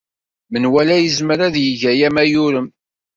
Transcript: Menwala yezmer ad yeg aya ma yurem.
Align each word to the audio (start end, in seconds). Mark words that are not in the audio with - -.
Menwala 0.51 0.95
yezmer 0.97 1.39
ad 1.47 1.55
yeg 1.65 1.81
aya 1.91 2.09
ma 2.13 2.23
yurem. 2.31 2.67